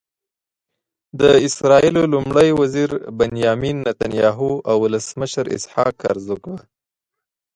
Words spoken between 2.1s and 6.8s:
لومړي وزير بنیامین نتنیاهو او ولسمشر اسحاق هرزوګ به.